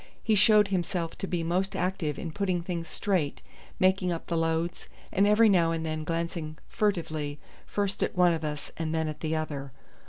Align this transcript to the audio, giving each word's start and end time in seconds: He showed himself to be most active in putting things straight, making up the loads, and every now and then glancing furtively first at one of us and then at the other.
He 0.23 0.33
showed 0.33 0.69
himself 0.69 1.15
to 1.19 1.27
be 1.27 1.43
most 1.43 1.75
active 1.75 2.17
in 2.17 2.31
putting 2.31 2.63
things 2.63 2.87
straight, 2.87 3.43
making 3.79 4.11
up 4.11 4.25
the 4.25 4.35
loads, 4.35 4.89
and 5.13 5.27
every 5.27 5.47
now 5.47 5.69
and 5.69 5.85
then 5.85 6.03
glancing 6.03 6.57
furtively 6.67 7.39
first 7.67 8.01
at 8.01 8.17
one 8.17 8.33
of 8.33 8.43
us 8.43 8.71
and 8.77 8.95
then 8.95 9.07
at 9.07 9.19
the 9.19 9.35
other. 9.35 9.71